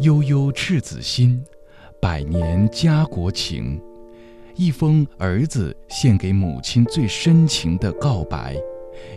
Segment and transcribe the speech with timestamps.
[0.00, 1.42] 悠悠赤子心，
[2.00, 3.80] 百年家国情。
[4.54, 8.54] 一封儿子献给母亲最深情的告白，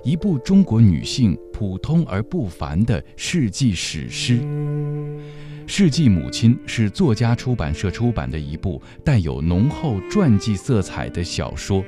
[0.05, 4.39] 一部中国女性普通而不凡的世纪史诗。
[5.67, 11.83] 《世纪母亲》是作家出版社出版的一部带有浓厚传记色彩的小说。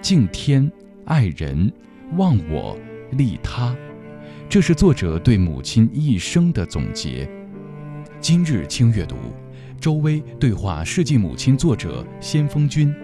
[0.00, 0.70] 敬天、
[1.04, 1.70] 爱人、
[2.16, 2.76] 忘我、
[3.12, 3.76] 利他，
[4.48, 7.28] 这是作者对母亲一生的总结。
[8.20, 9.16] 今日轻阅读。
[9.80, 12.94] 周薇对话世纪母亲作者先锋君，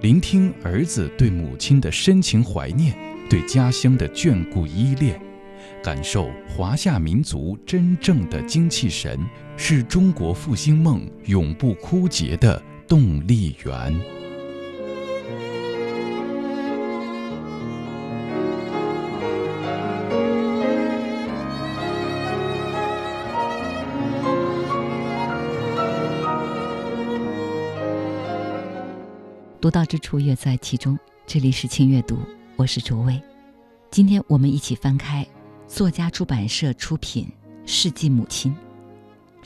[0.00, 2.92] 聆听儿子对母亲的深情怀念，
[3.30, 5.20] 对家乡的眷顾依恋，
[5.80, 9.16] 感受华夏民族真正的精气神，
[9.56, 14.21] 是中国复兴梦永不枯竭的动力源。
[29.62, 30.98] 独到之处，乐在其中。
[31.24, 32.18] 这里是轻阅读，
[32.56, 33.22] 我是卓薇。
[33.92, 35.24] 今天我们一起翻开
[35.68, 37.26] 作家出版社出品
[37.64, 38.52] 《世纪母亲》。《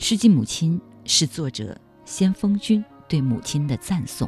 [0.03, 4.27] 世纪母亲》是作者先锋君对母亲的赞颂，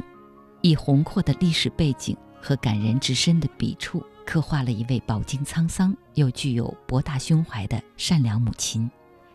[0.60, 8.88] 以宏阔的历史背景和感人至深的笔触，刻画了一位饱经沧桑又具有博大胸怀的善良母亲，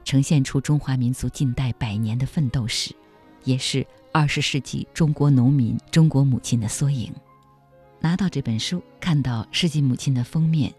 [0.06, 2.96] 呈现出中华民族近代百年的奋斗史，
[3.44, 3.86] 也是。
[4.16, 7.14] 二十世纪中国农民、中国母亲的缩影。
[8.00, 10.74] 拿到这本书，看到世纪母亲的封面，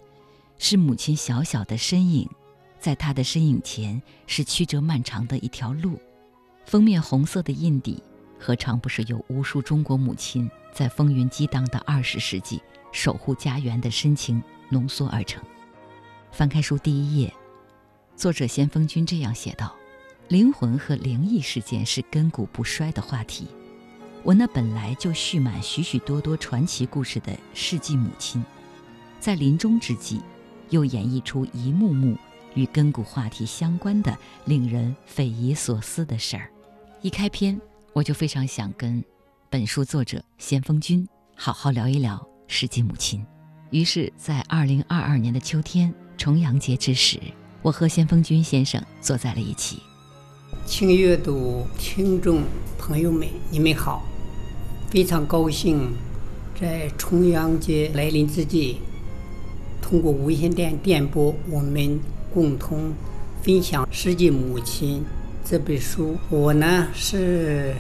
[0.57, 2.27] 是母亲小小的身影，
[2.81, 6.01] 在她的身影前是曲折漫长的一条路。
[6.65, 8.03] 封面红色的印底，
[8.41, 15.45] 何尝不是由无数中国母亲在风云激荡的二十世纪守护家园的深情浓缩而成？
[16.33, 17.31] 翻开书第一页，
[18.17, 19.77] 作者先锋君这样写道。
[20.29, 23.47] 灵魂和灵异事件是亘古不衰的话题。
[24.25, 28.45] 我那本来就蓄满许许多多传奇故事的世纪母亲，
[29.21, 30.21] 在临终之际，
[30.71, 32.17] 又演绎出一幕幕
[32.55, 36.51] 与亘古话题相关的、令人匪夷所思的事儿。
[37.03, 37.61] 一开篇，
[37.93, 39.05] 我就非常想跟
[39.49, 43.25] 本书作者先锋君好好聊一聊世纪母亲。
[43.71, 47.21] 于是，在二零二二年的秋天，重阳节之时，
[47.63, 49.81] 我和先锋君先生坐在了一起。
[50.67, 52.43] 请阅读听众
[52.77, 54.05] 朋友们，你们好！
[54.91, 55.95] 非常高兴
[56.61, 58.79] 在重阳节来临之际，
[59.81, 62.01] 通过无线电电波，我们
[62.35, 62.93] 共同
[63.43, 64.99] 分享《世纪母亲》
[65.49, 66.17] 这本书。
[66.29, 67.73] 我呢是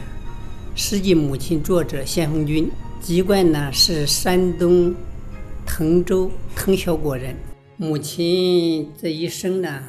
[0.80, 2.70] 《世纪母亲》作者谢红军，
[3.00, 4.94] 籍贯呢是山东
[5.66, 7.34] 滕州滕小果人。
[7.76, 9.82] 母亲这一生呢，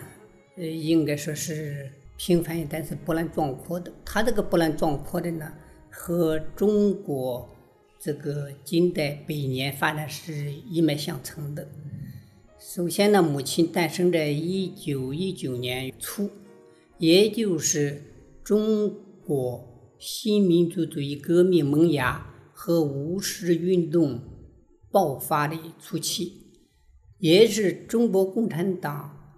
[0.58, 1.92] 呃，应该说是。
[2.18, 3.94] 平凡，但是波澜壮阔的。
[4.04, 5.54] 他这个波澜壮阔的呢，
[5.90, 7.48] 和中国
[8.00, 11.68] 这个近代百年发展是一脉相承的。
[12.60, 16.30] 首先呢，母亲诞生在一九一九年初，
[16.98, 18.02] 也就是
[18.44, 18.90] 中
[19.24, 24.22] 国新民主主义革命萌芽和五四运动
[24.92, 26.52] 爆发的初期，
[27.20, 29.38] 也是中国共产党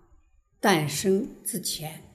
[0.61, 2.08] 诞生之前。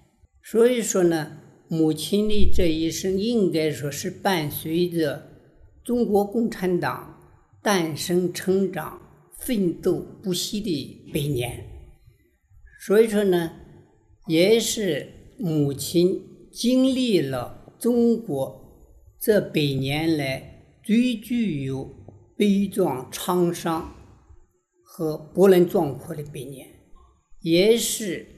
[0.47, 1.39] 所以说呢，
[1.69, 5.31] 母亲的这一生应该说是伴随着
[5.83, 7.19] 中国共产党
[7.63, 9.01] 诞生、成长、
[9.39, 11.65] 奋斗不息的百年。
[12.79, 13.53] 所以说呢，
[14.27, 16.21] 也是母亲
[16.53, 21.91] 经历了中国这百年来最具有
[22.37, 23.95] 悲壮沧桑
[24.83, 26.69] 和波澜壮阔的百年，
[27.41, 28.34] 也是。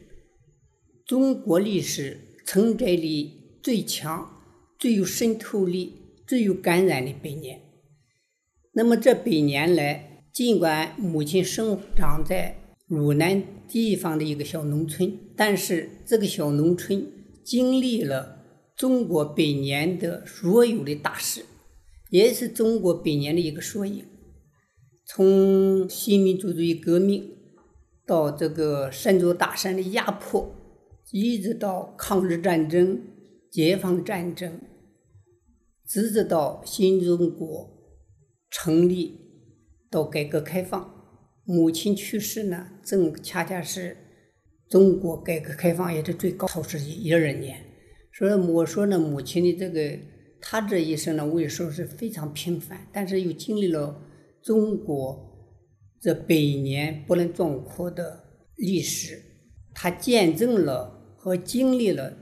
[1.07, 4.29] 中国历史承载力最强、
[4.77, 5.93] 最有渗透力、
[6.27, 7.61] 最有感染的百年。
[8.73, 12.57] 那么这百年来，尽管母亲生长在
[12.89, 17.07] 鲁南地方的一个小农村，但是这个小农村
[17.45, 18.45] 经历了
[18.77, 21.45] 中国百年的所有的大事，
[22.11, 24.05] 也是中国百年的一个缩影。
[25.05, 27.31] 从新民主主义革命
[28.05, 30.53] 到这个三座大山的压迫。
[31.11, 33.01] 一直到抗日战争、
[33.51, 34.61] 解放战争，
[35.87, 37.71] 直至到新中国
[38.51, 39.19] 成立
[39.89, 40.93] 到改革开放，
[41.45, 43.97] 母亲去世呢，正恰恰是
[44.69, 47.63] 中国改革开放也是最高潮时期一二年。
[48.13, 49.99] 所以我说呢，母亲的这个
[50.41, 54.03] 她这一生呢，我也说是非常平凡，但是又经历了
[54.43, 55.55] 中国
[56.01, 58.25] 这百年波澜壮阔的
[58.57, 59.23] 历史，
[59.73, 60.96] 它见证了
[61.27, 62.13] 和经历了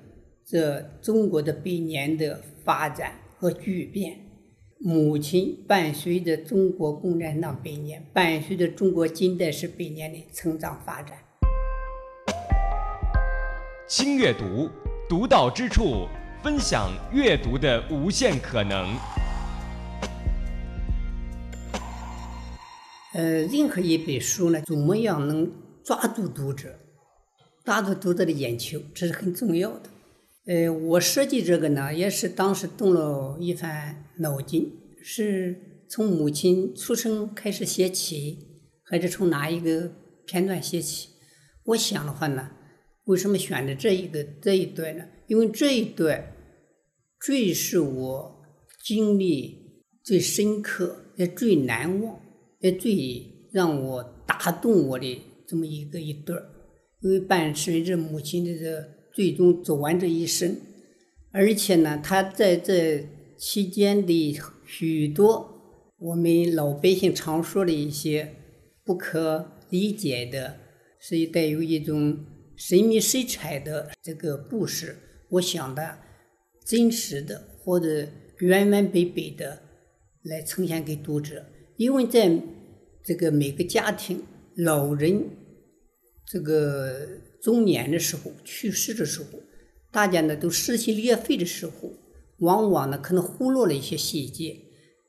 [0.46, 4.18] 这中国的百年的发展和巨变。
[4.80, 11.18] 母亲伴随着中国共产党百年，伴随着中国近代史百年的成长发展。
[13.86, 14.70] 轻阅读，
[15.06, 16.08] 独到之处，
[16.42, 18.96] 分享阅读的无限可能。
[23.12, 25.52] 呃，任何一本书呢，怎么样能
[25.84, 26.74] 抓住读者，
[27.64, 29.90] 抓住读者的眼球，这是很重要的。
[30.46, 34.70] 呃，我设计这个呢，也是当时动了一番脑筋，
[35.02, 38.38] 是从母亲出生开始写起，
[38.84, 39.90] 还是从哪一个
[40.26, 41.08] 片段写起？
[41.64, 42.50] 我想的话呢，
[43.04, 45.04] 为什么选择这一个这一段呢？
[45.26, 46.32] 因为这一段
[47.18, 48.42] 最是我
[48.84, 52.20] 经历最深刻，也最难忘。
[52.60, 56.46] 也最让我打动我的这么一个一段儿，
[57.04, 60.56] 因为伴随着母亲的这最终走完这一生，
[61.30, 63.06] 而且呢，他在这
[63.36, 68.34] 期间的许多我们老百姓常说的一些
[68.84, 70.56] 不可理解的，
[70.98, 72.24] 是带有一种
[72.56, 74.96] 神秘色彩的这个故事，
[75.28, 75.98] 我想的
[76.64, 78.08] 真实的或者
[78.38, 79.60] 原原本本的
[80.22, 81.44] 来呈现给读者。
[81.76, 82.40] 因为在
[83.04, 84.22] 这个每个家庭，
[84.56, 85.22] 老人
[86.26, 87.06] 这个
[87.42, 89.40] 中年的时候去世的时候，
[89.92, 91.92] 大家呢都撕心裂肺的时候，
[92.38, 94.56] 往往呢可能忽略了一些细节，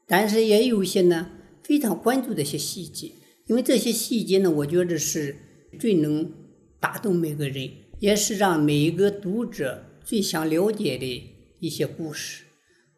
[0.07, 1.29] 但是也有一些呢
[1.63, 3.11] 非常关注的一些细节，
[3.47, 5.35] 因为这些细节呢，我觉得是
[5.79, 6.31] 最能
[6.79, 7.69] 打动每个人，
[7.99, 11.23] 也是让每一个读者最想了解的
[11.59, 12.43] 一些故事。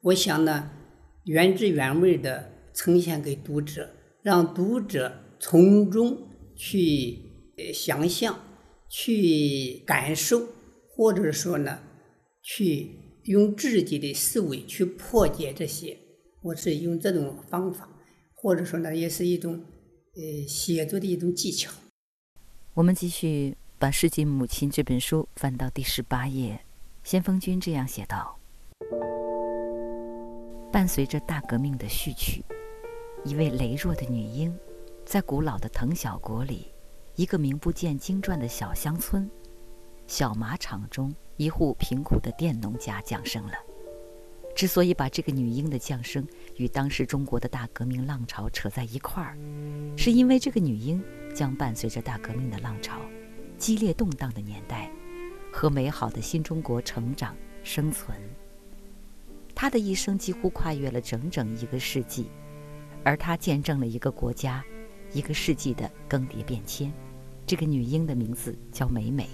[0.02, 0.72] 我想呢，
[1.26, 2.54] 原汁原味的。
[2.80, 3.90] 呈现给读者，
[4.22, 7.18] 让读者从中去
[7.58, 8.40] 呃想象、
[8.88, 10.48] 去感受，
[10.90, 11.80] 或者说呢，
[12.42, 12.92] 去
[13.24, 15.98] 用自己的思维去破解这些。
[16.44, 17.90] 我是用这种方法，
[18.34, 19.54] 或者说呢，也是一种
[20.16, 21.72] 呃写作的一种技巧。
[22.74, 26.60] 我们继续把《世纪母亲》这本书翻到第十八页，
[27.04, 28.40] 先锋君这样写道
[30.72, 32.44] ：“伴随着大革命的序曲。”
[33.26, 34.56] 一位羸弱的女婴，
[35.04, 36.68] 在古老的藤小国里，
[37.18, 39.28] 一个名不见经传的小乡村，
[40.06, 43.54] 小马场中，一户贫苦的佃农家降生了。
[44.56, 46.24] 之所以把这个女婴的降生
[46.58, 49.36] 与当时中国的大革命浪潮扯在一块儿，
[49.98, 51.04] 是因为这个女婴
[51.34, 53.02] 将伴随着大革命的浪潮、
[53.58, 54.92] 激烈动荡的年代
[55.52, 58.16] 和美好的新中国成长生存。
[59.56, 62.30] 她的一生几乎跨越了整整一个世纪。
[63.04, 64.64] 而她见证了一个国家、
[65.14, 66.94] 一个世纪的更迭变迁。
[67.48, 69.26] 这个女婴的名字叫美美，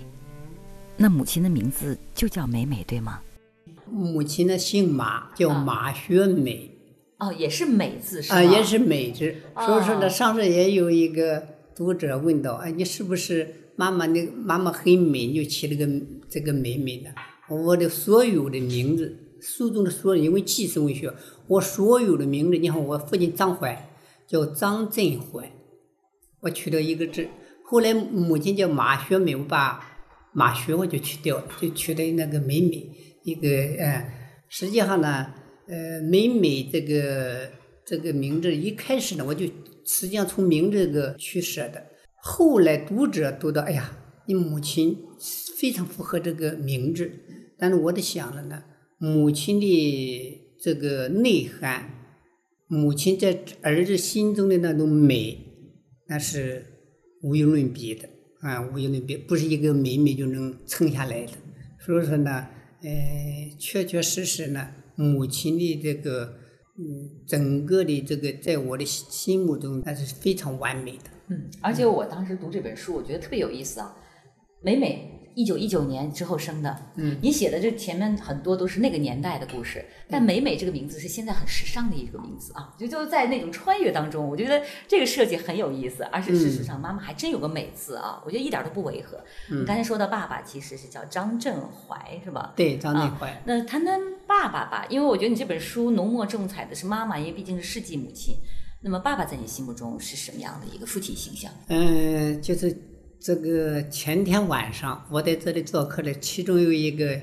[0.95, 3.19] 那母亲的名字就叫美美，对吗？
[3.89, 6.69] 母亲呢姓马，叫马学美。
[7.17, 8.35] 哦，也是美字是吧？
[8.35, 9.33] 啊，也是美字。
[9.55, 11.43] 所以说呢，上次也有一个
[11.75, 14.05] 读者问到：“哎，你是不是妈妈？
[14.05, 17.09] 那妈妈很美，你就起了个这个美美的？”
[17.49, 19.17] 我的所有的名字。
[19.41, 21.11] 书中的所有，因为纪实文学，
[21.47, 23.89] 我所有的名字，你看我父亲张怀
[24.25, 25.51] 叫张振怀，
[26.39, 27.27] 我取了一个字。
[27.73, 29.81] 后来母亲叫马学美，我把
[30.31, 32.87] 马学我就去掉，就取的那个美美
[33.23, 33.49] 一个
[33.79, 34.13] 呃。
[34.47, 35.33] 实际上呢，
[35.67, 37.49] 呃，美美这个
[37.83, 39.47] 这个名字一开始呢，我就
[39.87, 41.83] 实际上从名字这个取舍的。
[42.21, 43.91] 后来读者读到，哎呀，
[44.27, 44.95] 你母亲
[45.57, 47.11] 非常符合这个名字，
[47.57, 48.61] 但是我在想了呢。
[48.99, 51.89] 母亲的这个内涵，
[52.67, 55.39] 母亲在儿子心中的那种美，
[56.07, 56.67] 那是
[57.23, 58.07] 无与伦比的
[58.41, 61.31] 啊，无与伦比，不是一个美美就能撑下来的。
[61.79, 62.47] 所以说呢，
[62.81, 62.89] 呃，
[63.57, 66.25] 确确实实呢，母亲的这个，
[66.77, 71.05] 嗯，整个的这个，在我的心目中，那是非常完美的。
[71.29, 73.95] 嗯，而且我当时读这本书，我觉得特别有意思啊，
[74.61, 75.12] 美美。
[75.35, 89.19] 一九一九年之后生的，嗯，你写的这前面很多都是那个年代的故事，但美美这个名字是现在很时尚的一个名字啊，就就在那种穿越当中，我觉得这个设计很有意思，而且事实上妈妈还真有个美字啊，我觉得一点都不违和。
[89.49, 92.53] 你刚才说到爸爸其实是叫张振怀是吧？
[92.55, 93.41] 对，张振怀。
[93.45, 98.35] 那谈谈爸爸吧，因为我觉得你这本书浓墨重彩的是妈妈，因为毕竟是世纪母亲。
[98.81, 101.51] 那么爸爸在你心目中是什么样的一个父亲形象？
[101.69, 102.92] 嗯，就是。
[103.23, 107.17] 这个前天晚上我在这里做客的，其中有一个，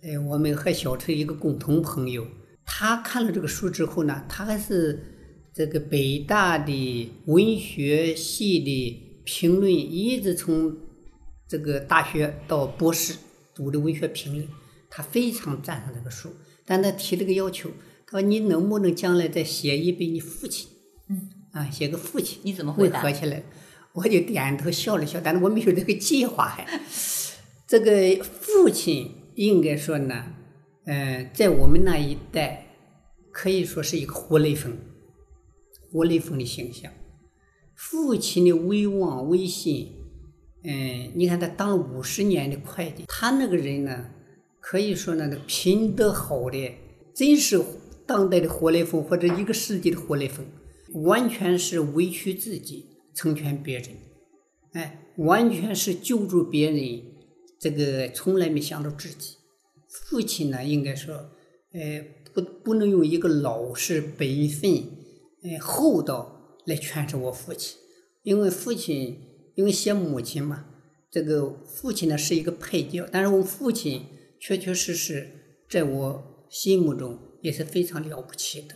[0.00, 2.26] 呃，我们和小崔一个共同朋友，
[2.64, 4.98] 他看了这个书之后呢，他还是
[5.52, 10.74] 这个北大的文学系的评论，一直从
[11.46, 13.14] 这个大学到博士
[13.54, 14.48] 读的文学评论，
[14.88, 16.30] 他非常赞赏这个书，
[16.64, 17.68] 但他提了个要求，
[18.06, 20.70] 他说你能不能将来再写一本你父亲？
[21.10, 22.38] 嗯，啊，写个父亲。
[22.44, 23.02] 你怎么回答？
[23.02, 23.42] 合起来，
[23.94, 26.80] 我就点头笑了笑，但是我没有这个计划还。
[27.66, 30.26] 这个父亲应该说呢，
[30.86, 32.66] 嗯，在我们那一代
[33.32, 34.76] 可以说是一个活雷锋，
[35.90, 36.92] 活雷锋的形象。
[37.74, 39.92] 父亲的威望威信，
[40.64, 44.06] 嗯，你看他当了五十年的会计，他那个人呢，
[44.60, 46.72] 可以说呢，品德好的，
[47.14, 47.64] 真是
[48.06, 50.44] 当代的活雷锋或者一个世纪的活雷锋，
[51.04, 53.88] 完全是委屈自己成全别人，
[54.72, 57.02] 哎，完全是救助别人。
[57.60, 59.36] 这个从来没想到自己，
[59.88, 61.14] 父亲呢，应该说，
[61.72, 62.04] 呃，
[62.34, 64.70] 不不能用一个老实、本分、
[65.42, 67.78] 呃厚道来诠释我父亲，
[68.22, 69.18] 因为父亲，
[69.54, 70.66] 因为写母亲嘛，
[71.10, 74.02] 这个父亲呢是一个配角，但是我父亲
[74.38, 75.30] 确确实实
[75.70, 78.74] 在我心目中也是非常了不起的。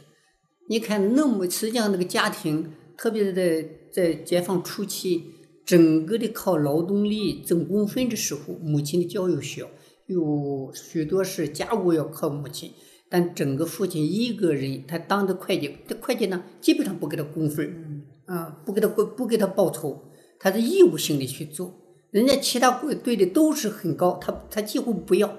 [0.70, 5.34] 你看，那么实际上那个家庭，特别是在在解放初期。
[5.66, 9.68] 整个的靠劳动力挣工分的时候，母亲的教育小，
[10.06, 12.72] 有许多是家务要靠母亲。
[13.10, 21.74] 但整个父亲一个人，他当的会计，这会计呢，基本上不给他工分啊，不给他不不给他报酬，他是义务性的去做。
[22.12, 25.36] 人家其他队的都是很高，他他几乎不要，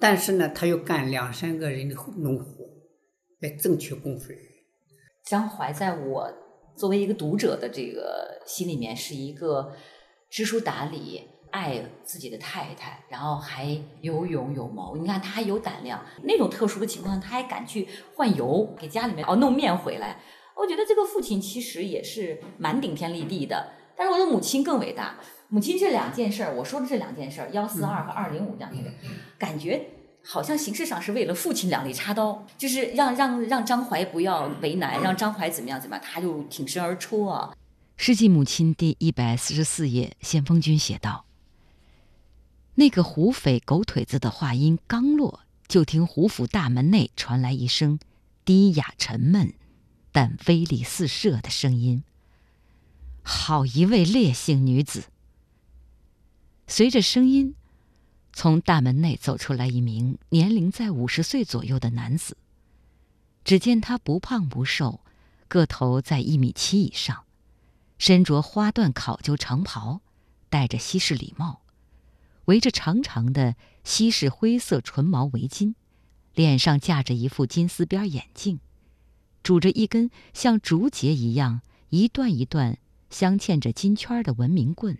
[0.00, 2.64] 但是呢，他要干两三个人的农活
[3.38, 4.36] 来挣取工分。
[5.24, 6.49] 张怀在我。
[6.76, 9.72] 作为一个读者的这个心里面是一个
[10.28, 14.96] 知书达理、爱自己的太太，然后还有勇有谋。
[14.96, 20.20] 你看他还有胆量，那种特殊的情况他还敢去换油给家里面熬弄面回来。
[20.56, 23.72] 我觉得这个父亲其实也是蛮顶天立地的。
[23.96, 25.18] 但是我的母亲更伟大。
[25.48, 28.90] 母亲这两件事儿，我说的这两件事儿，幺四二和二零五两件事，
[29.36, 29.84] 感觉。
[30.22, 37.56] 好像形式上是为了父亲两肋插刀，就是让让让张怀不要为难，让张怀怎么样怎么样，他就挺身而出啊。
[37.96, 41.24] 世纪母亲第一百四十四页，先锋军写道
[42.76, 47.98] ：“那个胡匪狗腿子的话音刚落，就听胡府大门内传来一声
[48.44, 49.52] 低哑沉闷，
[50.12, 52.04] 但威力四射的声音。
[53.22, 55.04] 好一位烈性女子。
[56.66, 57.54] 随着声音。”
[58.40, 62.38] 从大门内走出来一名年龄在五十岁左右的男子。
[63.44, 65.00] 只见他不胖不瘦，
[65.46, 67.24] 个头在一米七以上，
[67.98, 70.00] 身着花缎考究长袍，
[70.48, 71.60] 戴着西式礼帽，
[72.46, 75.74] 围着长长的西式灰色纯毛围巾，
[76.34, 78.60] 脸上架着一副金丝边眼镜，
[79.42, 82.78] 拄着一根像竹节一样一段一段
[83.10, 84.96] 镶嵌着金圈的文明棍，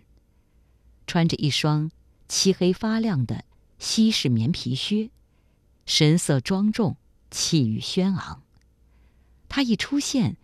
[1.07, 1.89] 穿着一双。
[2.31, 3.43] 漆黑发亮的
[3.77, 5.09] 西式棉皮靴，
[5.85, 6.95] 神色庄重，
[7.29, 8.41] 气宇轩昂。
[9.49, 10.37] 他一出现，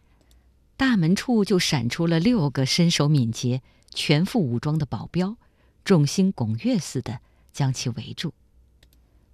[0.75, 3.61] 大门处就闪出了六个身手敏捷、
[3.93, 5.37] 全副武装的保镖，
[5.85, 7.21] 众星拱月似的
[7.53, 8.33] 将其围住。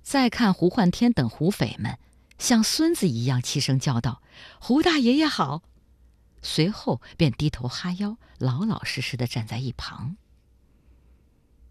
[0.04, 1.98] 再看胡焕天等胡匪们，
[2.38, 4.22] 像孙子一样齐声叫道
[4.62, 5.64] ：“胡大爷爷好！”
[6.44, 10.18] 随后便低头哈腰，老老实实的站在一旁。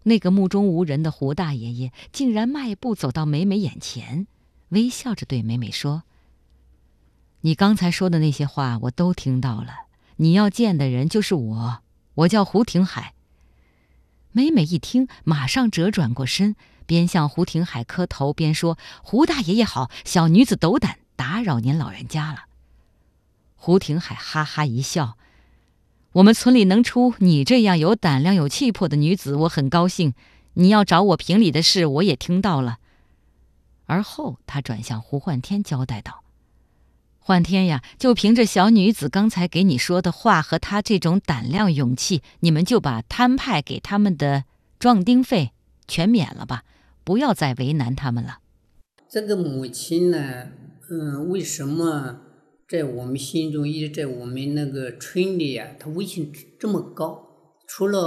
[0.03, 4.27] 那个目中无人的胡大爷爷竟然迈步走到美美眼前，
[4.69, 6.03] 微笑着对美美说
[7.41, 9.87] ：“你刚才说的那些话我都听到了。
[10.17, 11.79] 你要见的人就是我，
[12.15, 13.13] 我叫胡廷海。”
[14.31, 16.55] 美美一听，马上折转过身，
[16.85, 22.45] 边向胡廷海磕头，边说：“胡大爷爷好，小女子斗胆打扰您老人家了。”
[23.55, 25.17] 胡廷海哈哈一笑。
[26.13, 30.13] 我们村里能出你这样有胆量、有气魄的女子，我很高兴。
[30.53, 32.77] 你要找我评理的事，我也听到了。
[33.87, 36.23] 而后，他转向胡焕天交代道
[37.17, 44.43] ：“焕天呀，就凭着小女子刚才给你说的话和她这种胆量、勇气，你们就把摊派给他们的
[44.77, 45.51] 壮丁费
[45.87, 46.63] 全免了吧，
[47.03, 48.37] 不要再为难他们了。”
[49.09, 50.49] 这个母亲呢，
[50.91, 52.17] 嗯，为什么？
[52.67, 57.29] 在我们心中，一直在我们那个村里啊，他威信这么高。
[57.67, 57.99] 除了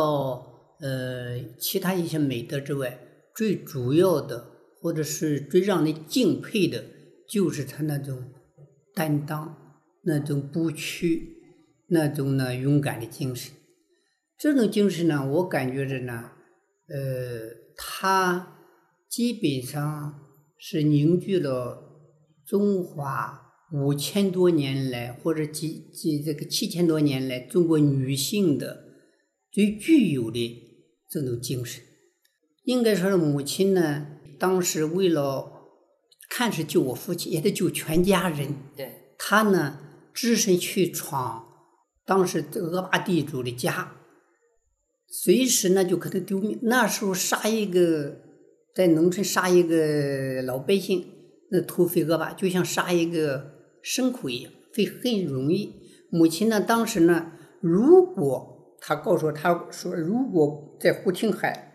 [0.80, 2.98] 呃其他一些美德之外，
[3.34, 6.84] 最主要的或者是最让人敬佩的，
[7.28, 8.32] 就是他那种
[8.94, 9.56] 担当、
[10.04, 11.36] 那种不屈、
[11.88, 13.52] 那种呢勇敢的精神。
[14.38, 16.30] 这种精神呢，我感觉着呢，
[16.88, 18.58] 呃，他
[19.08, 20.20] 基本上
[20.58, 22.00] 是凝聚了
[22.44, 23.45] 中华。
[23.72, 28.84] 五千多年来，或者几几这个七千多年来，中国女性的
[29.50, 30.62] 最具有的
[31.10, 31.82] 这种精神。
[32.62, 34.06] 应该说是，母亲呢，
[34.38, 35.50] 当时为了
[36.30, 38.54] 看是救我父亲，也得救全家人。
[38.76, 39.80] 对，她呢，
[40.14, 41.44] 只身去闯
[42.04, 43.96] 当时恶霸地主的家，
[45.08, 46.56] 随时呢就可能丢命。
[46.62, 48.20] 那时候杀一个
[48.72, 51.04] 在农村杀一个老百姓，
[51.50, 53.55] 那土匪恶霸就像杀一个。
[53.86, 55.72] 牲口一样，会很容易。
[56.10, 61.72] 母亲呢，当时呢，如果他告诉他说，如果在胡廷海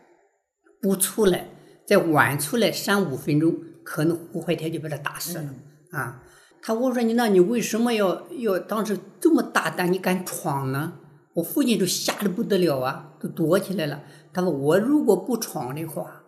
[0.81, 1.47] 不出来，
[1.87, 5.55] 再晚出来三五分钟，可能胡怀天就把他打死了
[5.91, 6.21] 啊。
[6.61, 10.93] 他我说你那，你为什么要要当时这么大胆，你敢闯呢？
[11.35, 14.03] 我父亲都吓得不得了啊，都躲起来了。
[14.33, 16.23] 他说我如果不闯的话，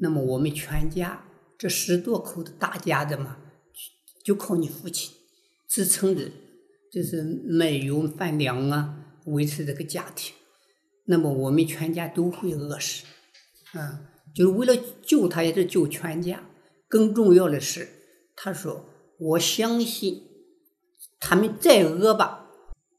[0.00, 1.24] 那么我们全家
[1.58, 3.38] 这十多口的大家子嘛。
[4.24, 5.14] 就靠你父亲
[5.68, 6.28] 支撑着，
[6.90, 10.34] 就是卖油贩粮啊，维持这个家庭。
[11.04, 13.04] 那么我们全家都会饿死，
[13.72, 14.00] 啊，
[14.34, 16.42] 就是为了救他，也是救全家。
[16.88, 17.88] 更重要的是，
[18.34, 18.86] 他说
[19.20, 20.22] ：“我相信
[21.20, 22.50] 他们再饿吧，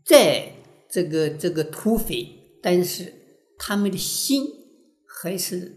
[0.05, 0.53] 再
[0.88, 3.12] 这个这个土匪，但是
[3.58, 4.46] 他们的心
[5.08, 5.75] 还是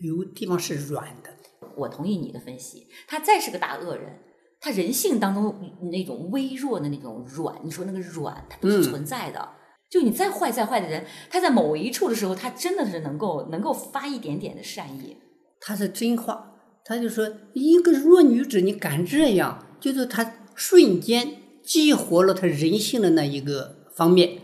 [0.00, 1.30] 有地方是软的。”
[1.76, 4.18] 我同意你的分析，他再是个大恶人。
[4.60, 5.54] 他人性当中
[5.90, 9.48] 那种微弱的那种软，你说那个软，它都是存在的。
[9.90, 15.16] 就你再坏再坏的人，他在某一处的时候，他真的是能够能够发一点点的善意。
[15.60, 16.52] 他是真话，
[16.84, 24.38] 他就说一个弱女子，你敢这样，就是他瞬间激活了他人性的那一个方面。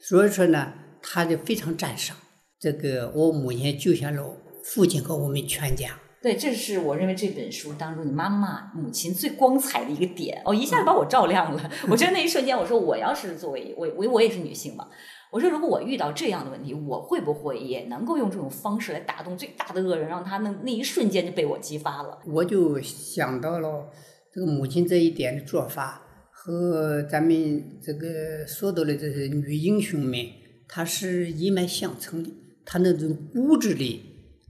[0.00, 2.16] 所以说呢，他就非常赞赏
[2.58, 5.98] 这个我母亲救下了父亲和我们全家。
[6.20, 11.70] 对，这是我认为这本书当中你妈妈母亲最光彩的一个点哦，一下子把我照亮了。
[11.88, 14.88] 我觉得那一瞬间，我说我要是作为我我我也是女性嘛，
[15.30, 22.18] 我说如果我遇到这样的问题，我会不会也能够用这种方式来打动最大的恶人，让他那那一瞬间就被我激发了？
[22.26, 23.88] 我就想到了
[24.34, 30.18] 这个母亲这一点的做法和咱们这个说到的这些女英雄们，
[30.66, 32.30] 她是一脉相承的，
[32.64, 34.02] 她那种骨子里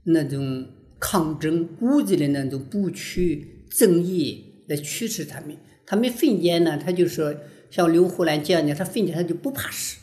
[0.05, 0.65] 那种。
[0.99, 7.33] 抗争骨子的那种不屈正义来驱使他们，他们奋间呢，他就说
[7.69, 9.97] 像刘胡兰这样的，他奋间他就不怕死，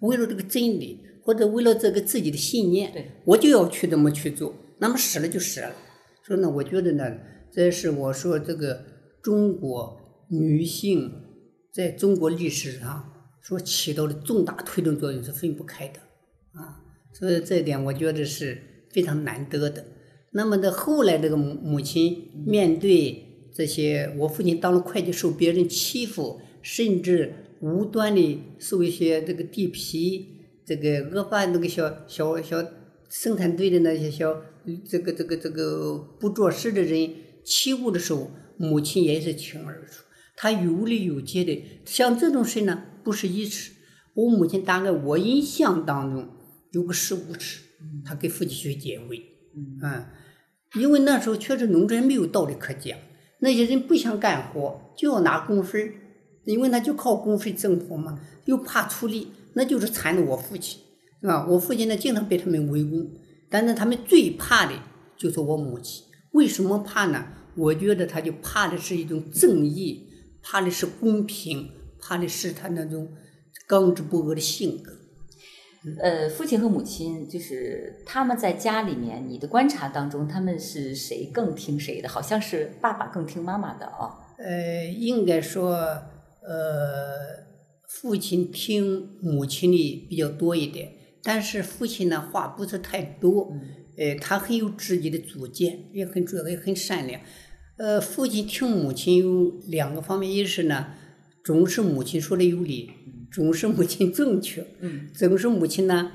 [0.00, 5.72] 为了这个真理或者为了这个自己的信念，我就要去这么去做，那么死了就死了。
[6.26, 7.16] 所以呢，我觉得呢，
[7.50, 8.84] 这是我说这个
[9.22, 11.10] 中国女性
[11.72, 13.12] 在中国历史上
[13.42, 16.00] 所起到的重大推动作用是分不开的
[16.52, 18.58] 啊，所以这一点我觉得是
[18.92, 19.84] 非常难得的。
[20.34, 32.64] 那么的后来，这个母母亲面对这些，我父亲当了会计，受别人欺负，甚至无端的受一些这个地皮、这个恶霸那个小小小
[33.10, 34.42] 生产队的那些小
[34.88, 37.10] 这个这个这个不做事的人
[37.44, 40.02] 欺负的时候，母亲也是挺而出，
[40.34, 41.62] 她有理有节的。
[41.84, 43.72] 像这种事呢，不是一次。
[44.14, 46.26] 我母亲大概我印象当中
[46.70, 47.60] 有个十五次，
[48.02, 49.18] 她给父亲去解围，
[49.54, 50.06] 嗯。
[50.74, 52.98] 因为那时候确实农村没有道理可讲，
[53.40, 55.92] 那些人不想干活，就要拿工分
[56.44, 60.80] 因为他就靠工分挣活嘛，又怕出力，那就是缠着我父亲，
[61.20, 61.46] 是吧？
[61.48, 63.10] 我父亲呢经常被他们围攻，
[63.48, 64.72] 但是他们最怕的
[65.16, 66.04] 就是我母亲。
[66.32, 67.26] 为什么怕呢？
[67.54, 70.08] 我觉得他就怕的是一种正义，
[70.42, 71.68] 怕的是公平，
[72.00, 73.12] 怕的是他那种
[73.68, 74.90] 刚直不阿的性格。
[76.00, 82.08] 呃，父亲和母亲就是他们在家里面，你的观察当中，他们是谁更听谁的？
[82.08, 84.14] 好像是爸爸更听妈妈的啊。
[84.38, 87.44] 呃，应该说，呃，
[87.88, 90.88] 父亲听母亲的比较多一点，
[91.22, 93.52] 但是父亲呢话不是太多，
[93.96, 97.20] 呃，他很有自己的主见，也很主要，也很善良。
[97.76, 100.94] 呃，父亲听母亲有两个方面，一是呢，
[101.44, 102.92] 总是母亲说的有理。
[103.32, 105.08] 总是母亲正确，嗯。
[105.14, 106.12] 总是母亲呢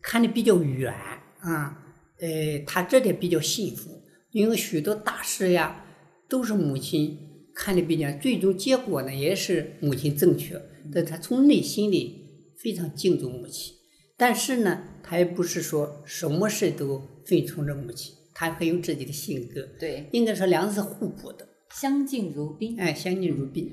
[0.00, 0.92] 看的比较远
[1.40, 1.78] 啊，
[2.20, 3.90] 呃，他这点比较幸福，
[4.30, 5.84] 因为许多大事呀
[6.28, 7.18] 都是母亲
[7.54, 10.60] 看的比较，最终结果呢也是母亲正确，
[10.92, 13.74] 但他从内心里非常敬重母亲，
[14.16, 23.72] 但是呢，他也不是说什么事都顺从着母亲，他很有自己的性格，对，应该说两个是互补的，相敬如宾，哎，相敬如宾。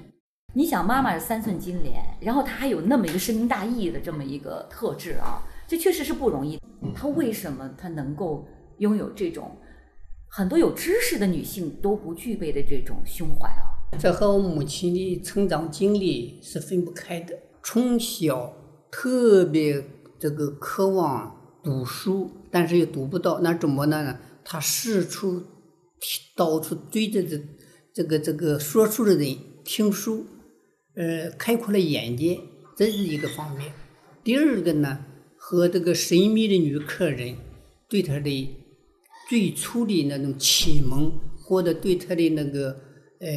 [0.54, 6.60] 你想，妈妈是三寸金莲，然后她还有那么一个深明大义的这么一个特质啊，这确实是不容易。
[6.96, 8.48] 她为什么她能够
[8.80, 9.56] 拥有这种
[10.28, 13.78] 很多有知识的女性都不具备的这种胸怀啊？
[14.00, 17.38] 这和我母亲的成长经历是分不开的。
[17.62, 18.52] 从小
[18.92, 19.84] 特别
[20.18, 24.18] 这个渴望读书，但是又读不到，那怎么呢？
[24.44, 25.44] 他四处
[26.36, 27.40] 到处追着这
[27.94, 30.26] 这个这个说书的人听书，
[31.00, 32.38] 呃，开阔了眼界，
[32.76, 33.72] 这是一个方面。
[34.22, 35.06] 第二个呢，
[35.38, 37.36] 和这个神秘的女客人
[37.88, 38.50] 对他的
[39.30, 42.72] 最初的那种启蒙，或者对他的那个
[43.22, 43.30] 呃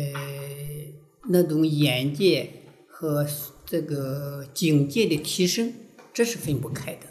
[1.31, 2.51] 那种眼界
[2.89, 3.25] 和
[3.65, 5.73] 这个境界的提升，
[6.13, 7.07] 这是分不开的。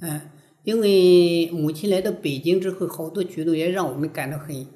[0.00, 0.20] 嗯，
[0.64, 4.66] 因为母亲来到北京之后，好多举动也让我们感到很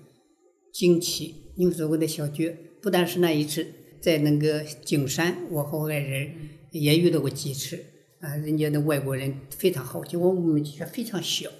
[0.72, 1.34] 惊奇。
[1.56, 3.66] 你说过的小觉，不单是那一次
[4.00, 6.30] 在那个景山，我和我爱人
[6.70, 7.78] 也遇到过几次。
[8.20, 11.50] 啊，人家的外国人非常好奇，我们却非常小，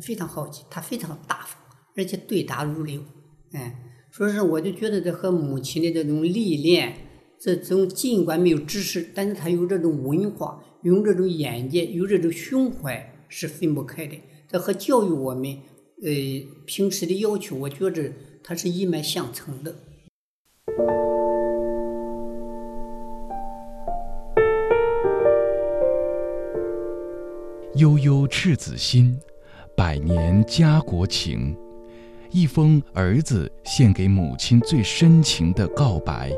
[0.00, 0.62] 非常好奇。
[0.70, 1.60] 他非常大方，
[1.96, 3.02] 而且对答如流。
[3.50, 3.76] 哎，
[4.12, 6.94] 所以说我就觉得这和母亲的这种历练，
[7.40, 14.16] 这种尽管没有知识，但是他有这种文化，有这种眼界，有这种胸怀是分不开的。
[14.48, 15.58] 这和教育我们，
[16.02, 16.12] 呃，
[16.66, 18.12] 平时的要求，我觉着
[18.44, 19.74] 它是一脉相承的。
[27.76, 29.18] 悠悠赤子心，
[29.76, 31.54] 百年家国情。
[32.30, 36.32] 一封儿子献给母亲最深情的告白，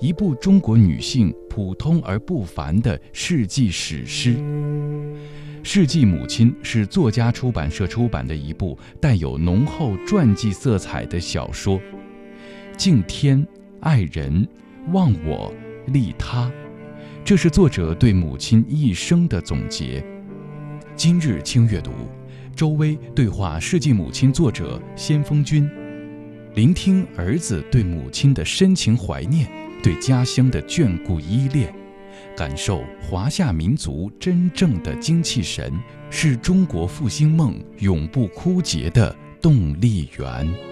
[0.00, 4.36] 一部中国女性普通而不凡的世纪史诗。
[5.62, 11.78] 《世纪母亲》是作家出版社出版的一部带有浓厚传记色彩的小说，
[12.78, 13.46] 敬天
[13.80, 14.48] 爱人，
[14.92, 15.52] 忘我
[15.88, 16.50] 利他，
[17.22, 20.02] 这是作者对母亲一生的总结。
[21.02, 21.92] 今日轻阅读，
[22.54, 25.66] 周薇对话世纪母亲作者先锋君，
[26.54, 29.50] 聆听儿子对母亲的深情怀念，
[29.82, 31.74] 对家乡的眷顾依恋，
[32.36, 35.72] 感受华夏民族真正的精气神，
[36.10, 40.69] 是中国复兴梦永不枯竭的动力源。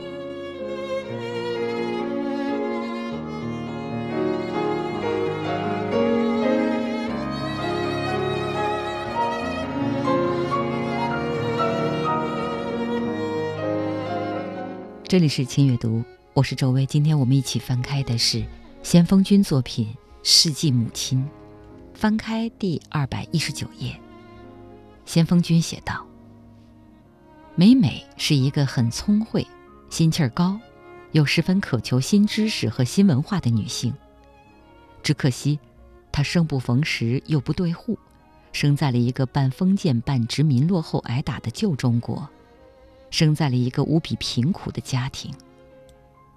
[15.08, 16.84] 这里是轻阅读，我是周薇。
[16.84, 18.44] 今天我们一起翻开的是
[18.82, 19.86] 先锋君作品
[20.22, 21.18] 《世纪母亲》，
[21.94, 23.98] 翻开第二百一十九页。
[25.06, 26.06] 先锋君写道
[27.56, 29.46] ：“美美是一个很聪慧、
[29.88, 30.60] 心气儿高，
[31.12, 33.90] 又十分渴求新知识和新文化的女性。
[35.02, 35.58] 只可惜，
[36.12, 37.98] 她生不逢时，又不对户，
[38.52, 42.28] 生在了一个半封建半殖民、落后挨打的旧中国。”
[43.10, 45.32] 生在了一个无比贫苦的家庭，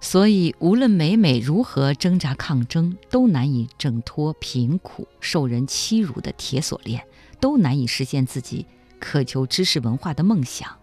[0.00, 7.06] 所以无论美美如何挣扎抗争，都难以挣脱贫苦、受人欺辱的铁锁链，
[7.40, 8.66] 都难以实现自己
[9.00, 10.76] 渴求知识文化的梦想。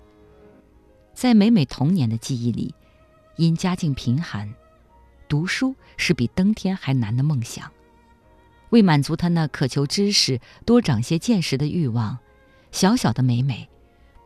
[1.14, 2.74] 在美美童年的记忆里，
[3.36, 4.54] 因家境贫寒，
[5.28, 7.72] 读书是比登天还难的梦想。
[8.70, 12.18] 为满足她那渴求知识、多长些见识的欲望，
[12.72, 13.69] 小小的美美。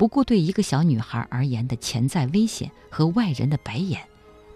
[0.03, 4.05] 不顾对一个小女孩而言的潜在危险和外人的白眼，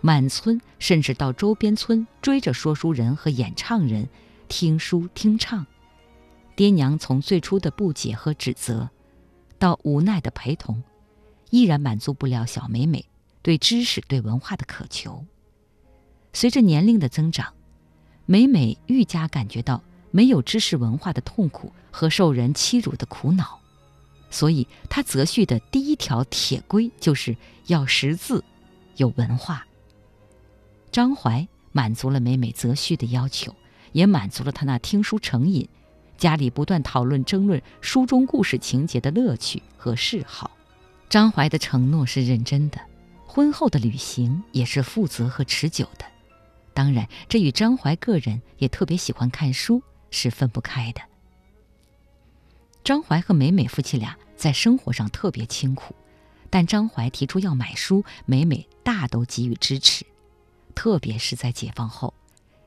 [0.01, 4.09] 满村甚至到周边村追着说书人和演唱人
[4.49, 5.65] 听书听唱。
[6.57, 8.89] 爹娘从最初的不解和指责，
[9.57, 10.83] 到无奈的陪同，
[11.49, 13.05] 依然满足不了小美美
[13.41, 15.23] 对知识、对文化的渴求。
[16.33, 17.53] 随着年龄的增长，
[18.25, 19.81] 美美愈加感觉到
[20.11, 23.61] 没有知识文化的痛苦和受人欺辱的苦恼。
[24.29, 27.35] 所以，他择婿的第一条铁规就是
[27.67, 28.43] 要识字、
[28.97, 29.65] 有文化。
[30.91, 33.55] 张怀满足了美美择婿的要求，
[33.91, 35.67] 也满足了他那听书成瘾、
[36.17, 40.51] 家里不断讨论争论书中故事情节的乐趣和嗜好。
[41.09, 42.79] 张怀的承诺是认真的，
[43.25, 46.05] 婚后的旅行也是负责和持久的。
[46.73, 51.01] 当然，这与张怀个人也特别喜欢看书是分不开的。
[52.87, 55.93] 张怀和美美夫妻俩在生活上特别清苦，
[56.49, 60.05] 但张怀提出要买书，美美大都给予支持。
[60.73, 62.13] 特别是在解放后，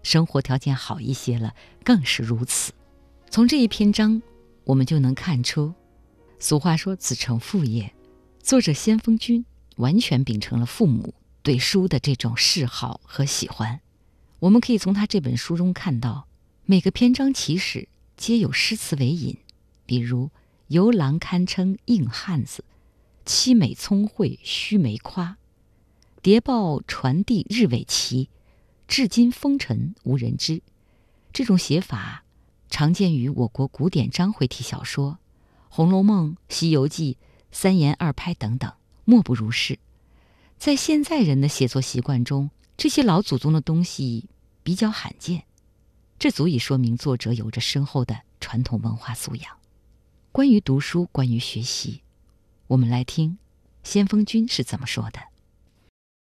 [0.02, 2.70] 生活条件好一些了，更是如此。
[3.30, 4.20] 从这一篇章，
[4.64, 5.72] 我们就能看出，
[6.38, 7.90] 俗话说“子承父业”，
[8.44, 9.42] 作者先锋君
[9.76, 13.80] 完全秉承了父母对书的这种嗜好和喜欢。
[14.40, 16.28] 我们可以从他这本书中看到，
[16.66, 19.38] 每个篇章起始皆有诗词为引。
[19.90, 20.30] 比如
[20.68, 22.62] 游郎堪称硬汉子，
[23.26, 25.36] 凄美聪慧须眉夸，
[26.22, 28.28] 谍报传递日尾齐，
[28.86, 30.62] 至今风尘无人知。
[31.32, 32.22] 这种写法
[32.68, 35.14] 常见于我国古典章回体小说，
[35.68, 37.14] 《红楼梦》《西游记》
[37.50, 38.72] 《三言二拍》等等，
[39.04, 39.80] 莫不如是。
[40.56, 44.28] 在现在人的写作习惯中，这些老祖宗的东西
[44.62, 45.46] 比较罕见，
[46.16, 49.59] 这足以说明作者有着深厚的传统文化素养。
[50.32, 52.02] 关于读书，关于学习，
[52.68, 53.36] 我们来听
[53.82, 55.18] 先锋君是怎么说的。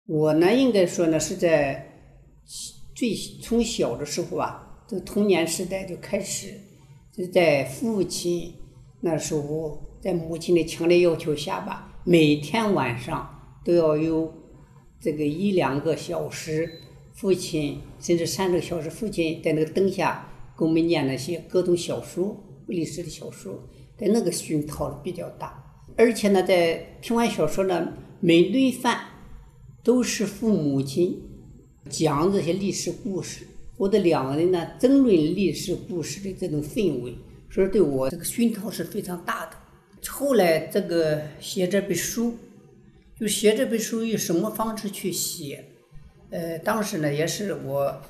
[0.08, 2.00] 我呢，应该说呢，是在
[2.96, 6.54] 最从小的时候啊，这童年时代就开始，
[7.12, 8.54] 就在父亲
[9.02, 13.38] 那时候，在母亲的强烈要求下吧，每天晚上。
[13.64, 14.34] 都要有
[15.00, 16.80] 这个一两个小时，
[17.14, 20.28] 父亲甚至三个小时，父亲在那个灯下
[20.58, 23.70] 给我们念那些各种小说、历史的小说，
[24.02, 25.64] 在那个熏陶比较大。
[25.96, 29.00] 而且呢，在听完小说呢，每顿饭
[29.84, 31.22] 都是父母亲
[31.88, 33.46] 讲这些历史故事，
[33.78, 37.16] 或者两个人呢争论历史故事的这种氛围，
[37.52, 39.52] 所以对我这个熏陶是非常大的。
[40.10, 42.36] 后来这个写这本书。
[43.20, 45.64] 就写这本书以什么方式去写？
[46.32, 48.02] 呃，当时呢也是我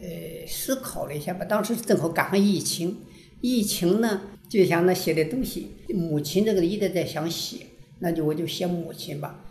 [0.00, 1.44] 呃思考了一下吧。
[1.44, 2.98] 当时正好赶上疫情，
[3.40, 7.58] 疫情呢就想那写的东西，母亲这个一直在想写，
[8.00, 9.44] 那就我就写母亲吧。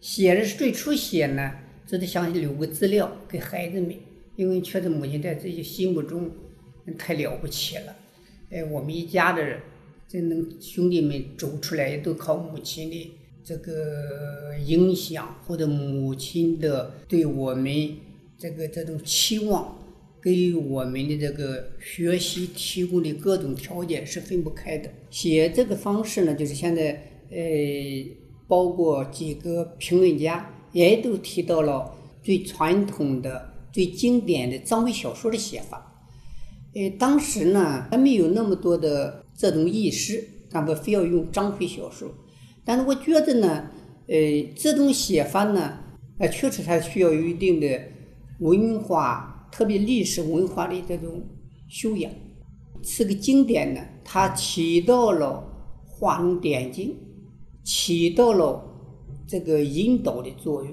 [0.00, 1.52] 写的是最初写呢，
[1.86, 3.94] 只是想留个资料给孩子们，
[4.34, 6.30] 因为确实母亲在自己心目中
[6.96, 7.94] 太了不起了。
[8.50, 9.60] 哎，我们一家的人，
[10.08, 13.12] 真能兄弟们走出来都靠母亲的。
[13.44, 17.96] 这个影响或者母亲的对我们
[18.36, 19.85] 这个这种期望，
[20.26, 24.90] 给予我们的这个学习提供的各种条件是分不开的。
[25.08, 27.38] 写这个方式呢，就是现在呃，
[28.48, 36.02] 包括几个评论家也都提到了最传统的、最经典的章回小说的写法。
[36.74, 42.12] 呃，当时呢还没有那么多的这种意识，咱们非要用章回小说。
[42.64, 43.70] 但是我觉得呢，
[44.08, 44.16] 呃，
[44.56, 45.78] 这种写法呢，
[46.18, 47.80] 呃，确实它需要有一定的
[48.40, 51.22] 文化，特别历史文化的这种
[51.68, 52.12] 修养。
[52.82, 55.42] 是个经典呢，它起到了
[55.84, 56.96] 画龙点睛，
[57.64, 58.62] 起到了
[59.26, 60.72] 这个引导的作用。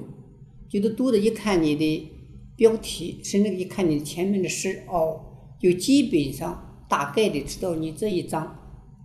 [0.70, 2.12] 就是读者一看你的
[2.56, 5.20] 标题，甚至一看你前面的诗，哦，
[5.60, 8.56] 就基本上大概的知道你这一章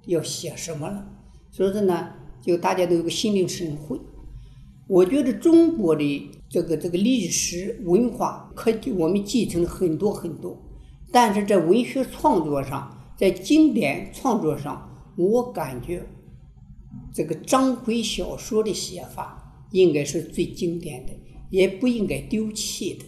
[0.07, 1.07] 要写什么了。
[1.51, 2.15] 所以说呢。
[2.41, 3.99] 就大家都有个心领神会，
[4.87, 10.57] 我觉得中国的这个这个历史文化，可我们继承很多很多，
[11.13, 16.07] 但是在文学创作上，在经典创作上，我感觉
[17.13, 21.13] 这个章回小说的写法应该是最经典的，
[21.51, 23.05] 也不应该丢弃的。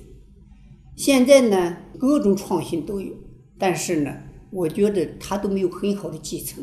[0.96, 3.14] 现在呢，各种创新都有，
[3.58, 4.14] 但是呢，
[4.50, 6.62] 我觉得它都没有很好的继承。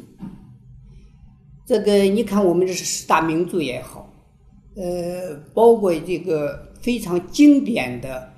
[1.66, 4.14] 这个你看，我们这是四大名著也好，
[4.76, 8.34] 呃，包括这个非常经典的、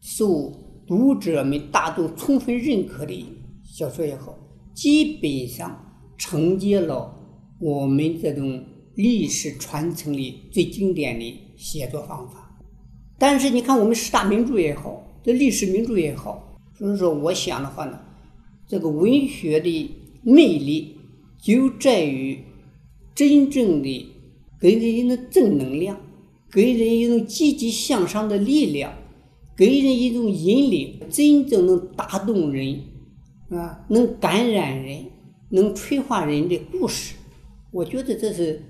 [0.00, 0.52] 受
[0.86, 3.26] 读者们大众充分认可的
[3.64, 4.38] 小说也好，
[4.74, 7.14] 基本上承接了
[7.60, 12.58] 我们这种历史传承的最经典的写作方法。
[13.18, 17.98] 但是你看，我们四大名著也好，这历史名著也好，所以说，我想的话呢，
[18.66, 19.90] 这个文学的
[20.22, 20.96] 魅力
[21.40, 22.38] 就在于。
[23.14, 24.14] 真正的
[24.60, 25.98] 给人一种正能量，
[26.50, 28.92] 给人一种积极向上的力量，
[29.56, 32.80] 给人一种引领，真正能打动人，
[33.50, 35.04] 啊，能感染人，
[35.50, 37.14] 能催化人的故事。
[37.70, 38.62] 我觉得这是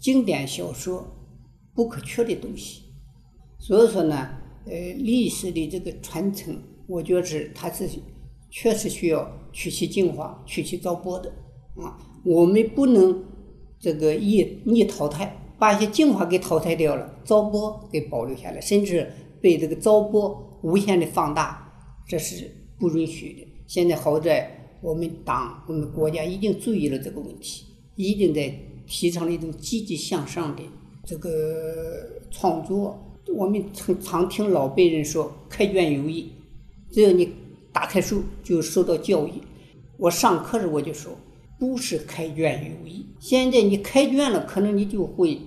[0.00, 1.06] 经典小说
[1.74, 2.82] 不可缺的东西。
[3.58, 4.28] 所以说呢，
[4.66, 6.56] 呃，历史的这个传承，
[6.86, 7.88] 我觉得是它是
[8.50, 11.30] 确实需要取其精华，去其糟粕的
[11.76, 11.98] 啊。
[12.24, 13.24] 我们不能。
[13.84, 19.08] 这个一一淘汰，把一些精华给淘汰掉了，糟粕给保留下来，甚至
[19.40, 21.72] 被这个糟粕无限的放大，
[22.04, 23.46] 这是不允许的。
[23.68, 28.52] 现在好在我们党、我们国家已经注意了这个问题，一定在
[28.88, 30.62] 提倡了一种积极向上的
[31.06, 31.30] 这个
[32.32, 32.98] 创作。
[33.32, 36.32] 我们常常听老辈人说“开卷有益”，
[36.90, 37.32] 只要你
[37.72, 39.34] 打开书就受到教育。
[39.96, 41.16] 我上课时我就说。
[41.58, 43.06] 不是开卷有益。
[43.20, 45.38] 现在你开卷了，可能你就会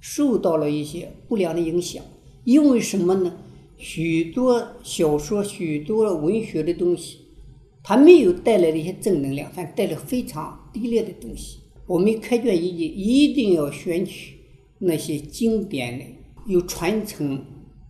[0.00, 2.02] 受到了一些不良的影响。
[2.44, 3.36] 因为什么呢？
[3.76, 7.18] 许多小说、许多文学的东西，
[7.82, 11.58] 它没有带来的一些正能量，反带来非常低劣的东西。
[11.86, 14.34] 我们开卷一定一定要选取
[14.78, 16.04] 那些经典的、
[16.46, 17.44] 有传承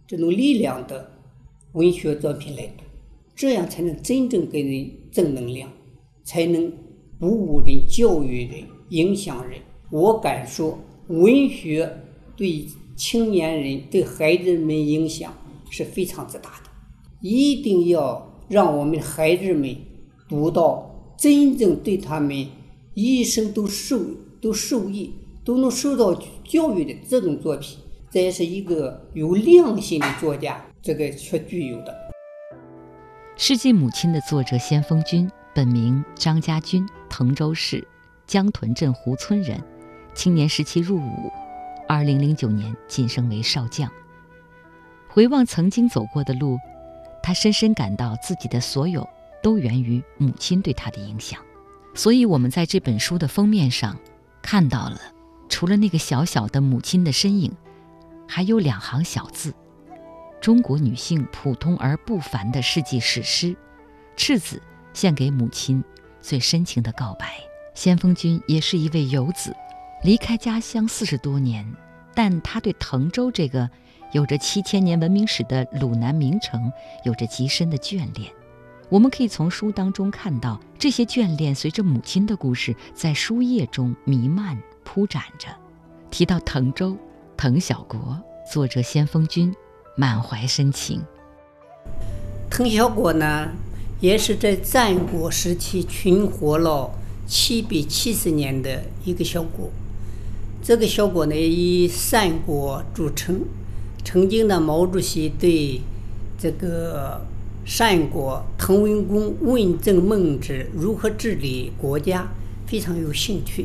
[0.06, 1.10] 这种力量的
[1.72, 2.84] 文学作品来读，
[3.34, 5.72] 这样才能真正给人正能量，
[6.22, 6.70] 才能
[7.18, 9.60] 鼓舞人、教育人、影响人。
[9.90, 11.90] 我敢说，文学
[12.36, 15.32] 对青年人、对孩子们影响
[15.70, 16.70] 是非常之大的。
[17.22, 19.74] 一定要让我们的孩子们
[20.28, 22.46] 读到真正对他们
[22.94, 23.98] 一生都受
[24.40, 27.78] 都受益、都能受到教育的这种作品。
[28.10, 31.92] 这也是一个有良心的作家，这个却具有的。
[33.36, 37.86] 《世纪母亲》的作者先锋君，本名张家军，滕州市
[38.26, 39.62] 江屯镇湖村人，
[40.18, 41.32] 青年时期入伍，
[41.86, 43.88] 二零零九年晋升为少将。
[45.08, 46.58] 回望曾经走过的路，
[47.22, 49.08] 他深深感到自己的所有
[49.44, 51.40] 都源于母亲对他的影响。
[51.94, 53.96] 所以，我们在这本书的封面上
[54.42, 54.98] 看到了，
[55.48, 57.56] 除了那个小小的母亲的身影。
[58.26, 59.54] 还有两行小字
[60.42, 63.56] ：“中国女性普通而不凡的世纪史诗，
[64.16, 64.60] 赤子
[64.92, 65.84] 献给母亲
[66.20, 67.36] 最深情的告白。”
[67.72, 69.54] 先锋君也是一位游子，
[70.02, 71.66] 离开家乡四十多年，
[72.14, 73.68] 但他对滕州这个
[74.12, 76.72] 有着七千年文明史的鲁南名城
[77.04, 78.32] 有着极深的眷恋。
[78.88, 85.48] 我们可以从书当中看到，这些眷恋随着母亲的故事在书页中弥漫铺展着。
[86.10, 86.96] 提到滕州。
[87.40, 88.18] 滕小国，
[88.52, 89.54] 作者先锋君，
[89.96, 91.00] 满怀深情。
[92.50, 93.48] 滕小国呢，
[94.00, 96.90] 也是在战国时期存活了
[97.28, 99.70] 七百七十年的一个小国。
[100.68, 103.40] 这个小国呢，以善国著称。
[104.04, 105.80] 曾经的毛主席对
[106.38, 107.22] 这个
[107.64, 112.28] 善国滕文公问政孟子如何治理国家
[112.66, 113.64] 非常有兴趣，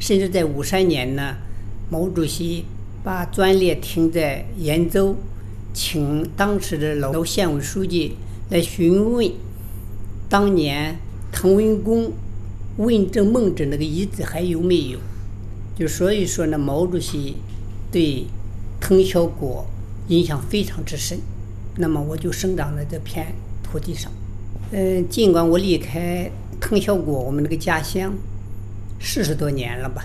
[0.00, 1.36] 甚至在五三年呢，
[1.88, 2.64] 毛主席。
[3.04, 5.14] 把专列停在延州，
[5.72, 8.16] 请当时的老县委书记
[8.50, 9.30] 来询问
[10.28, 10.96] 当年
[11.30, 12.12] 滕文公
[12.78, 14.98] 问政孟子那个遗址还有没有？
[15.74, 17.36] 就所以说呢，毛主席
[17.90, 18.26] 对
[18.80, 19.66] 滕小国
[20.08, 21.18] 影响非常之深。
[21.76, 24.12] 那么我就生长在这片土地上。
[24.70, 26.30] 嗯，尽管我离开
[26.60, 28.12] 滕小国，我们那个家乡
[29.00, 30.04] 四十多年了吧。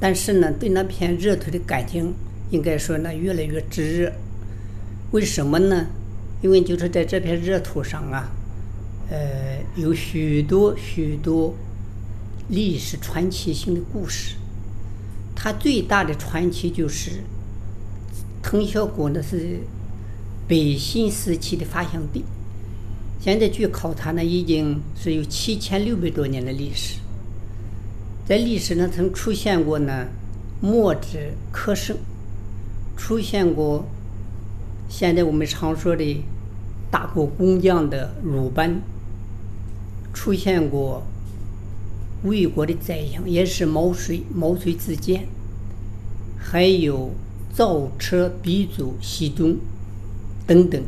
[0.00, 2.12] 但是呢，对那片热土的感情，
[2.50, 4.12] 应该说呢越来越炙热。
[5.12, 5.86] 为什么呢？
[6.42, 8.28] 因为就是在这片热土上啊，
[9.10, 11.54] 呃，有许多许多
[12.48, 14.36] 历史传奇性的故事。
[15.34, 17.22] 它最大的传奇就是
[18.42, 19.58] 滕小国呢是
[20.46, 22.24] 北新时期的发祥地。
[23.20, 26.98] 现在据考察呢，已经是有七千六百多年的历史。
[28.26, 30.06] 在历史上曾出现过呢，
[30.60, 31.18] 墨子
[31.50, 31.96] 柯圣，
[32.96, 33.86] 出现过
[34.88, 36.22] 现在我们常说的
[36.90, 38.80] 大国工匠的鲁班，
[40.12, 41.02] 出现过
[42.24, 45.28] 魏国的宰相，也是毛遂毛遂自荐，
[46.36, 47.12] 还有
[47.54, 49.56] 造车鼻祖僖宗
[50.46, 50.82] 等等。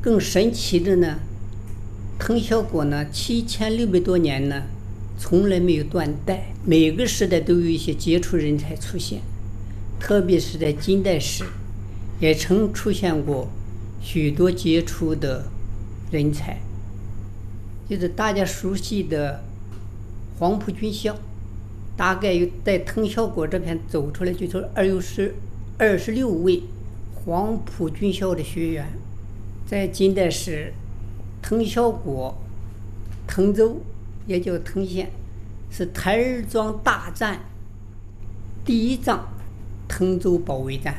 [0.00, 1.18] 更神奇的呢，
[2.18, 4.62] 滕小国呢，七千六百多年呢。
[5.18, 9.20] 从来没有断代，每个时代都有一些杰出人才出现，
[10.00, 11.44] 特别是在近代史，
[12.18, 13.48] 也曾出现过
[14.00, 15.44] 许多杰出的
[16.10, 16.60] 人才，
[17.88, 19.44] 就是大家熟悉的
[20.42, 21.14] 黄埔军校，
[21.96, 25.32] 大概有在滕小国这片走出来，就是二六十
[25.78, 26.64] 二十六位
[27.14, 28.88] 黄埔军校的学员，
[29.64, 30.74] 在近代史，
[31.40, 32.36] 滕小国，
[33.28, 33.80] 滕州。
[34.26, 35.12] 也叫滕县，
[35.70, 37.40] 是台儿庄大战
[38.64, 39.28] 第一仗，
[39.86, 40.96] 滕州保卫战。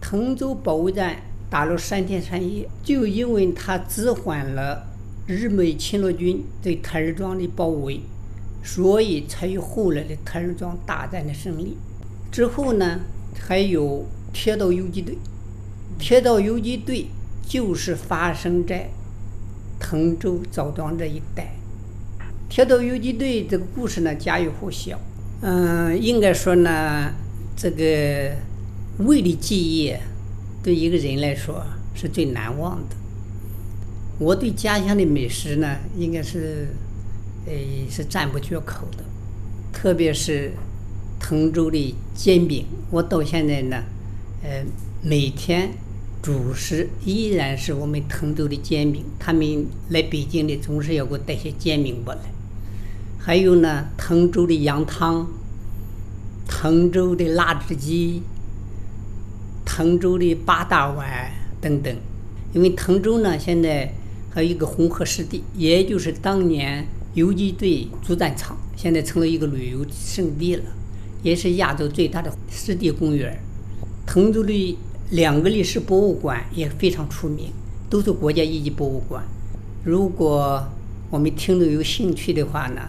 [0.00, 1.16] 滕州保卫战
[1.48, 4.88] 打了三天三夜，就因为他只缓了
[5.26, 8.00] 日美侵略军对台儿庄的包围，
[8.62, 11.76] 所以才有后来的台儿庄大战的胜利。
[12.32, 13.00] 之后呢，
[13.38, 15.16] 还有铁道游击队，
[15.98, 17.06] 铁道游击队
[17.48, 18.90] 就是发生在
[19.78, 21.54] 滕州枣庄这一带。
[22.48, 24.98] 铁道游击队这个故事呢，家喻户晓。
[25.42, 27.12] 嗯，应该说呢，
[27.56, 28.36] 这个
[28.98, 29.94] 胃的记忆
[30.62, 31.64] 对一个人来说
[31.94, 32.96] 是最难忘的。
[34.20, 36.68] 我对家乡的美食呢，应该是，
[37.46, 37.52] 呃，
[37.90, 39.02] 是赞不绝口的。
[39.72, 40.52] 特别是
[41.18, 43.82] 滕州的煎饼，我到现在呢，
[44.42, 44.62] 呃，
[45.02, 45.70] 每天
[46.20, 49.02] 主食依然是我们滕州的煎饼。
[49.18, 52.20] 他们来北京的总是要给我带些煎饼过来。
[53.18, 55.26] 还有呢，滕州的羊汤，
[56.46, 58.22] 滕州的辣子鸡，
[59.64, 61.96] 滕州的八大碗等等。
[62.52, 63.94] 因为滕州呢，现在
[64.32, 70.64] 还有一个红河湿地，也就是当年游击队主战场，现在成了一个旅游胜地了，
[71.22, 73.36] 也是亚洲最大的湿地公园。
[74.06, 74.78] 滕州的
[75.10, 77.50] 两个历史博物馆也非常出名，
[77.88, 79.24] 都是国家一级博物馆。
[79.84, 80.64] 如果
[81.10, 82.80] 我们听众有兴趣的话呢，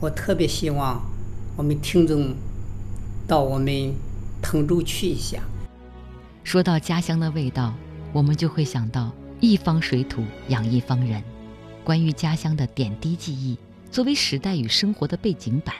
[0.00, 1.02] 我特别希望
[1.56, 2.34] 我们听众
[3.26, 3.92] 到我们
[4.40, 5.42] 滕州去一下。
[6.44, 7.74] 说到家乡的味道，
[8.12, 9.10] 我们就会想到
[9.40, 11.22] 一方水土养一方人。
[11.84, 13.56] 关于家乡的点滴记忆，
[13.90, 15.74] 作为时代与生活的背景板，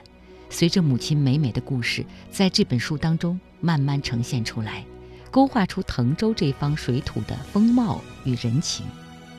[0.49, 4.85] 随着母亲美美的故事，在这本书当中慢慢呈现出来，
[5.31, 8.87] 勾画出滕州这方水土的风貌与人情。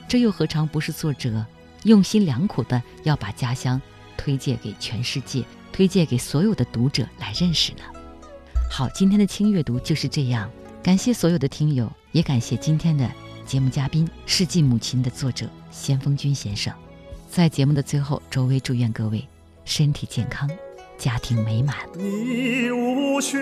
[0.07, 1.45] 这又何尝不是作者
[1.83, 3.81] 用心良苦的要把家乡
[4.17, 7.83] 推介给全世界，推荐给所有的读者来认识呢？
[8.69, 10.49] 好，今天的轻阅读就是这样。
[10.83, 13.09] 感谢所有的听友，也感谢今天的
[13.47, 16.71] 节目嘉宾《世纪母亲》的作者先锋君先生。
[17.29, 19.25] 在节目的最后，周薇祝愿各位
[19.63, 20.49] 身体健康，
[20.97, 21.77] 家庭美满。
[21.95, 23.39] 你无学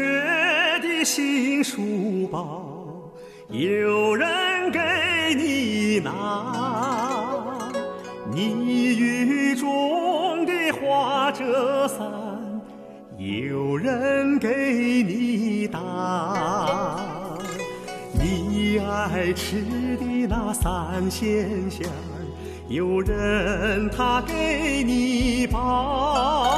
[0.80, 3.12] 的新书包，
[3.50, 4.80] 有人给
[5.36, 6.12] 你拿；
[8.32, 12.08] 你雨中的花折伞，
[13.18, 16.85] 有人给你打。
[19.26, 19.56] 爱吃
[19.98, 21.92] 的那三鲜馅儿，
[22.68, 26.55] 有人他给你包；